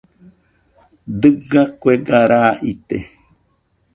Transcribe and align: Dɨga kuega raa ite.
Dɨga 1.19 1.61
kuega 1.79 2.19
raa 2.31 2.51
ite. 2.71 2.97